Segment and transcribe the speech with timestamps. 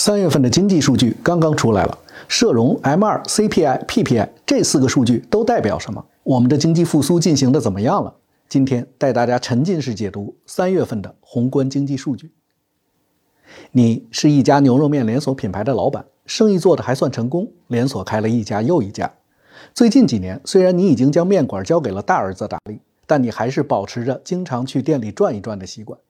[0.00, 6.02] 三月份的经济数据刚刚出来了，社融、M2、CPI、PPI 这四个数据都代表什么？
[6.22, 8.14] 我们的经济复苏进行的怎么样了？
[8.48, 12.32] 今天带大家沉浸式解读三月份的宏观经济数据。
[13.72, 19.12] 你是一家牛肉面连锁品牌的老板，生意做得还算成功，连锁开了一家又一家。
[19.74, 26.00] 最近几年，虽然你已经将面馆交给了大儿子打理，但你还是保持着经常去店里转一转的习惯。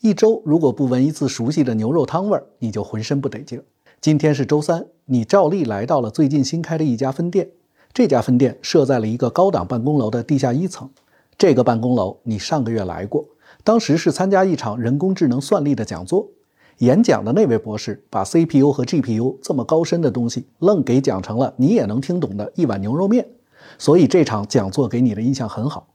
[0.00, 3.62] 一周如果不闻一次熟悉的牛肉汤味儿，你就浑身不得劲。
[4.00, 7.48] 今天是周三，你照例来到了最近新开的一家分店。
[7.92, 10.90] 这家分店设在了一个高档办公楼的地下一层。
[11.38, 13.24] 这个办公楼你上个月来过，
[13.62, 16.28] 当时是参加一场人工智能算力的讲座。
[16.78, 23.26] 演讲的那位博士把 CPU 和 GPU 这么高深的东西，愣给讲成了你也能听懂的一碗牛肉面。
[23.78, 25.86] 所以这场讲座给你的印象很好。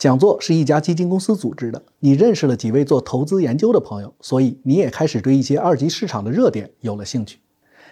[0.00, 7.38] 讲座是一家基金公司组织的，你认识了几位做投资研究的朋友，所以你也开始对一些二级市场的热点有了兴趣。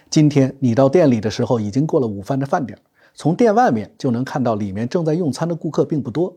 [0.09, 2.79] 今天你到店里的时候，已经过了午饭的饭点，
[3.13, 6.35] 从店外面就能看到里面正在用餐的顾客并不多。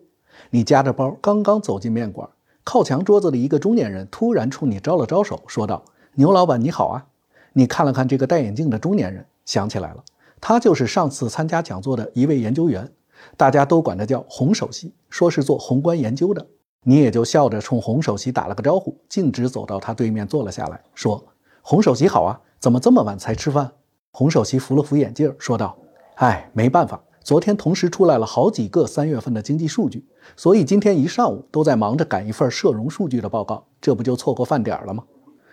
[0.50, 2.28] 你夹着包刚刚走进面馆，
[2.64, 5.82] 靠墙桌子的一个中年人突然冲你招了招手，说道
[6.16, 7.06] ：“牛老板你好啊！”
[7.54, 10.04] 你看了看这个戴眼镜的中年人，想起来了，
[10.38, 12.92] 他就是上次参加讲座的一位研究员。
[13.37, 16.47] 大家都管他叫洪首席，说是做宏观研究的。
[16.84, 21.25] 你也就笑着冲洪首席打了个招呼，径直走到他对面坐了下来，说
[21.62, 23.70] ：“洪首席好啊，怎么这么晚才吃饭？”
[24.11, 25.78] 洪首席扶了扶眼镜，说道
[26.17, 30.05] ：“哎，没办法，昨天同时出来了好几个三月份的经济数据，
[30.37, 35.05] 所以今天一上午都在忙着赶一份社融数据的报告，这不就错过饭点了吗？”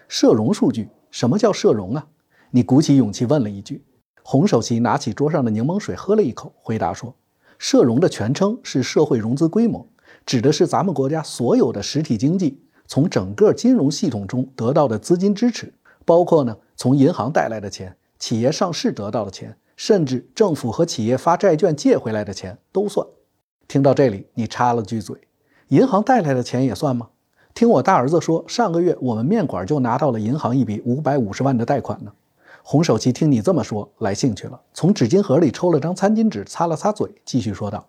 [0.10, 2.08] 社融数据，什么叫社融啊？
[2.50, 3.86] 你鼓起勇气问了一句。
[4.24, 7.14] 洪首席拿起桌上的柠檬水喝了一口，回答说。
[7.60, 9.86] 社融的全称是社会融资规模，
[10.26, 15.74] 指的是咱们国家所有的实体经济从整个金融系统中得到的资金支持，
[16.06, 23.06] 包括呢从银行带来的钱、企业上市得到的钱，甚至政府和企业发债券借回来的钱都算。
[23.68, 25.18] 听到这里，你插了句嘴：
[25.68, 27.10] 银行带来的钱也算吗？
[27.54, 32.14] 听我大儿子说，上个月我们面馆就拿到了银行一笔五百五十万的贷款呢。
[32.64, 37.88] 洪守奇听你这么说，来兴趣了，从纸巾盒里抽了张餐巾纸，擦了擦嘴，继续说道：“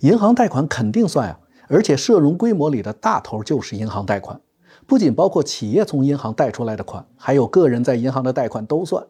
[0.00, 4.40] 银行贷款肯定算呀，而且社融规模里的大头就是银行贷款，
[4.86, 9.04] 不仅包括企业从银行贷出来的款，还有个人在银行的贷款都算。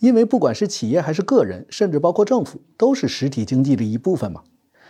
[0.00, 4.42] 因为不管是企业还是个人，甚至包括政府，都是实体经济的一部分嘛。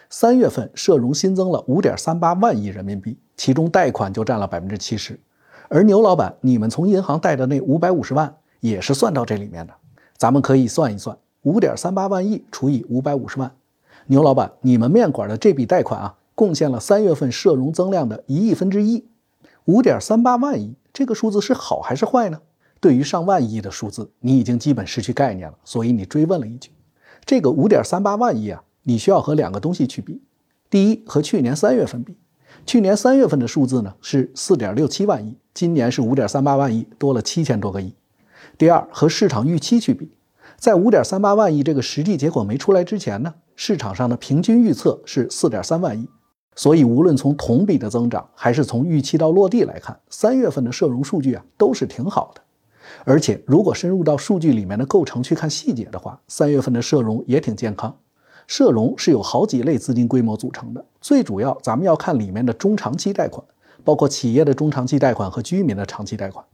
[0.09, 5.21] 三月份社融新增了五点三八万亿人民币，其中贷款就占了百分之七十。
[5.69, 9.73] 而牛老板，你们从银行贷的那五百五十万。”也是算到这里面的，
[10.17, 13.55] 咱们可以算一算，五点三八万亿除以五百五十万，
[14.07, 19.05] 牛老板，你们面馆的这笔贷款啊，贡献了三月份社融增量的一亿分之一，
[19.67, 22.41] 五点三八万亿，这个数字是好还是坏呢？
[22.81, 26.71] 对于上万亿的数字，你已经基本失去概念了，所以你追问了一句，
[27.25, 30.21] 这个五点三八万亿啊，你需要和两个东西去比，
[30.71, 32.17] 第一和去年三月份比，
[32.67, 37.93] 去年三月份的数字呢是四点六七万亿，今年是五点三八万亿，多了七千多个亿。
[38.57, 40.11] 第二，和市场预期去比，
[40.57, 46.09] 在五点三八万亿这个实际结果没出来之前呢，市场上的平均预测是四点三万亿。
[46.57, 52.41] 所以，无论从同比的增长，还是从预期到落地来看，三月份的社融数据啊都是挺好的。
[53.05, 57.97] 而且，如果深入到数据里面的构成去看细节的话，三月份的社融也挺健康。
[58.49, 63.45] 社融是有好几类资金规模组成的，最主要咱们要看里面的中长期贷款，
[63.85, 66.45] 包括企业的中长期贷款和居民的长期贷款。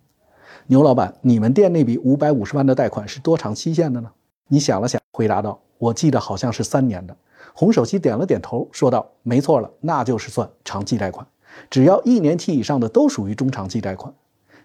[0.67, 4.11] 牛老板，你们店那笔五百五十万的贷款是多长期限的呢？
[4.49, 7.15] 你想了想，回答道：“我记得好像是三年的。”
[7.53, 11.27] 洪守奇点了点头，说道：“没错了，那就是算长期贷款。
[11.69, 14.13] 只要一年期以上的都属于中长期贷款。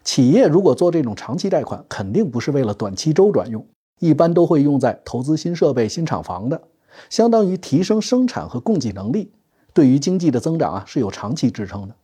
[0.05, 3.65] 企业如果做这种长期贷款，肯定不是为了短期周转用，
[3.99, 6.61] 一般都会用在投资新设备、新厂房的，
[7.09, 9.33] 相当于提升生产和供给能力，
[9.73, 11.95] 对于经济的增长啊是有长期支撑的。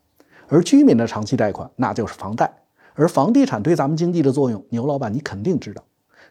[0.49, 2.53] 而居民的长期贷款，那就是房贷。”
[2.95, 5.83] 而房地产对咱们经济的作用，牛老板你肯定知道。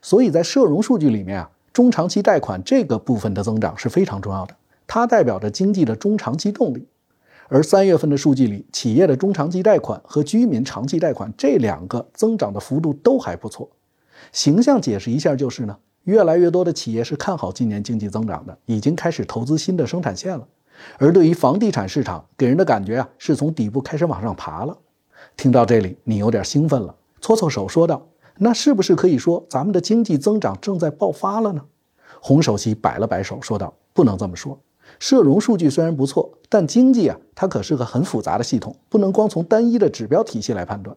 [0.03, 4.57] 所以在社融数据里面啊，中长期贷款这个部分的增长是非常重要的，
[4.87, 6.87] 它代表着经济的中长期动力。
[7.49, 13.69] 而三月份的数据里，企业的中长期贷款和居民长期贷款这两个增长的幅度都还不错。
[14.33, 20.49] 形象解释一下就是呢，越来越多的企业是看好今年经济增长的，已经开始投资新的生产线了。
[20.99, 24.77] 而对于房地产市场，给人的感觉啊，是从底部开始往上爬了。
[25.37, 28.07] 听到这里，你有点兴奋了，搓搓手说道
[28.39, 31.63] ：“那是不是可以说咱们的经济增长正在爆发了呢？”
[32.21, 34.59] 洪守奇摆了摆手说道：“不能这么说，
[34.99, 40.97] 社融数据虽然不错，但经济啊，它可是个很复杂的系统，不能光从单一的指标体系来判断。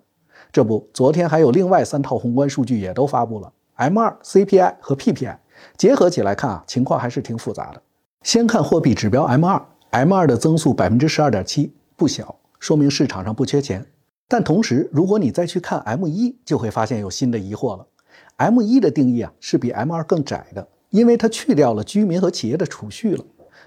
[0.51, 5.37] 这不，昨天还有另外三套宏观数据也都发布了，M2、CPI 和 PPI
[5.75, 7.81] 结合起来看啊，情况还是挺复杂的。
[8.23, 13.85] 先看货币指标 M2，M2 的增速百分之十二点七，不小，说明市场上不缺钱。
[14.27, 17.87] 但同时，如果你再去看 M1，就会发现有新的疑惑了。
[18.37, 23.23] M1 的定义啊，是比 M2 更窄的，因为它去掉了居民和企业的储蓄了。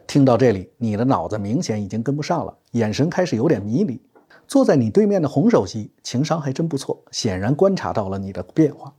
[0.07, 4.01] 听到这里，你的脑子明显已经跟不上了，眼神开始有点迷离。
[4.47, 8.93] 坐在你对面的洪首席情商还真不错，显然观察到了你的变化。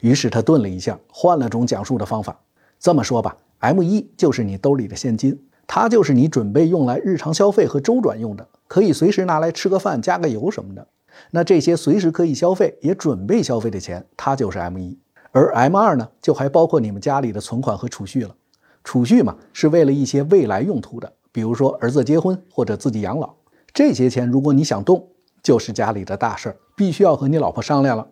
[0.00, 2.38] 于是他顿了一下，换了种讲述的方法。
[2.78, 10.86] 这么说吧，M1 就是你兜里的现金，它就是你准备用来日常消费和周转用的，可以随时拿来吃个饭、加个油什么的。
[11.30, 14.96] 那这些随时可以消费也准备消费的钱，它就是 M1。
[15.32, 18.34] 而 M2 呢，就还包括你们家里的存款和储蓄了。
[18.82, 23.34] 储蓄嘛，是为了一些未来用途的，比如说儿子结婚或者自己养老。
[23.74, 25.08] 这些钱如果你想动，
[25.42, 28.08] 就是家里的大事儿，必须要和你老婆商量了。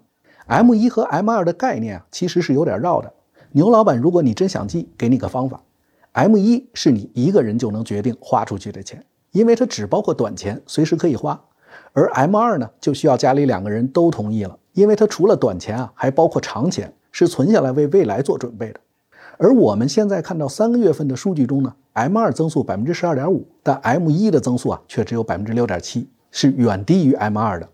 [0.47, 3.13] M1 和 M2 的概念啊，其实是有点绕的。
[3.53, 5.63] 牛老板，如果你真想记，给你个方法
[6.13, 11.35] ：M1 是你一个人就能决定花出去的钱，因为它只包括短钱，随时可以花；
[11.93, 18.81] 而 M2 呢，就需要家里两个人都同意了，因为它除了短钱啊，还包括长钱，是存下来为未来做准备的。
[19.39, 27.69] 而我们现在看到三个月份的数据中呢，M2 增速百分之十二点五，但 M1 的增速啊却只有百分之六点七，是远低于 M2 的。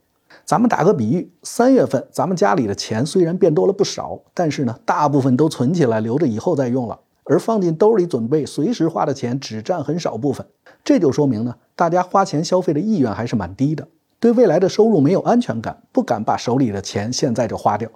[0.45, 10.47] 咱们打个比喻，三月份咱们家里的钱虽然变多了不少，但是呢，大部分都存起来留着以后再用了，而放进兜里准备随时花的钱只占很少部分。
[10.85, 13.87] 这就说明呢，大家花钱消费的意愿还是蛮低的，
[14.19, 17.89] 对未来的收入没有安全感，不敢把手里的钱现在就花掉。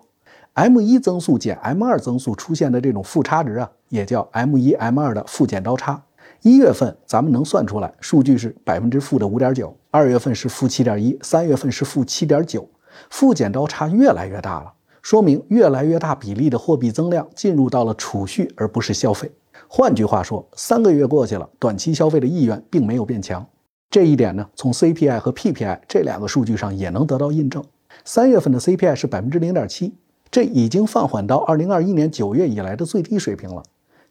[0.54, 6.02] M1 增速减 M2 增速出现的这种负差值啊，也叫 M1 M2 的负剪刀差。
[6.42, 12.68] 一月份咱们能算出来，数据是百分之负的五点九；二月份是负七点一；三月份是负七点九。
[13.10, 14.72] 负剪刀差越来越大了，
[15.06, 19.30] 说明越来越大比例的货币增量进入到了储蓄，而不是消费。
[19.68, 23.46] 换句话说，三个月过去了，短期消费的意愿并没有变强。
[23.88, 27.62] 这一点呢，从 CPI 和 PPI 这两个数据上也能得到印证。
[28.04, 29.94] 三月份的 CPI 是百分之零点七。
[30.28, 33.62] 这已经放缓到二零二一年九月以来的最低水平了。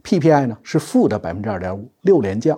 [0.02, 2.58] PPI 呢是负的百分之二点五，六连降，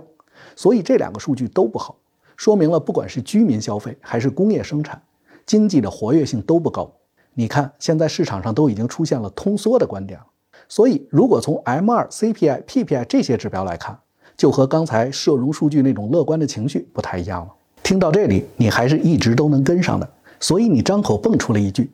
[0.56, 1.96] 所以这两个数据都不好，
[2.36, 5.02] 说明了不管是居民消费还是工业生产，
[5.48, 6.94] 经济的活跃性都不高。
[7.40, 10.26] 你看，现在市场上都已经出现了通缩的观点了。
[10.68, 13.96] 所以，如果从 M2、CPI、PPI 这些指标来看，
[14.36, 17.54] 就和刚才社融数据那种乐观的情绪不太一样了。
[17.84, 21.92] 听到这里，你还是一直都能跟上的，所以你张口蹦出了一句。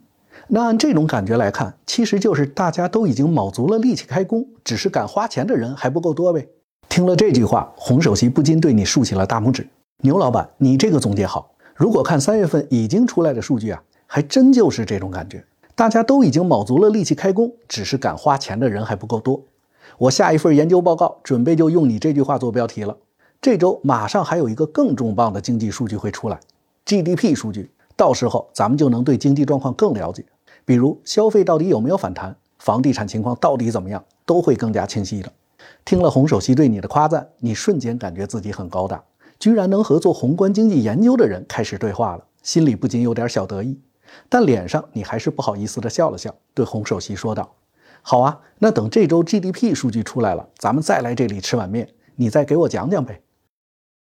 [0.48, 6.48] 那按这种感觉来看，其实就是大家都已经卯足了力气开工，只是敢花钱的人还不够多呗。
[6.88, 9.68] 听了这句话，洪首席不禁对你竖起了大拇指。
[10.04, 11.52] 牛老板，你这个总结好。
[11.76, 15.44] 如果看三月份已经出来的数据啊，还真就是这种感觉，
[15.74, 19.42] 大家都已经卯足了力气开工，只是敢花钱的人还不够多。
[19.98, 22.96] 我下一份研究报告准备就用你这句话做标题了。
[23.42, 26.40] 这周马上还有一个更重磅的经济数据会出来
[26.86, 27.72] ，GDP 数据。
[27.96, 30.24] 到时候咱们就能对经济状况更了解，
[30.64, 35.34] 比如消费到底有没有反弹，房地产情况到底怎么样，都会更加清晰的。
[35.84, 39.04] 听了洪首席对你的夸赞，你瞬间感觉自己很高大，
[39.40, 43.80] 居然能和做宏观经济研究的人开始对话了，心里不禁有点小得意。
[44.30, 47.56] 但脸上你还是不好意思的笑了笑，对洪首席说道
[48.04, 53.22] ：“好啊，那等这周 GDP 数据出来了，咱们再来这里吃碗面，你再给我讲讲呗。”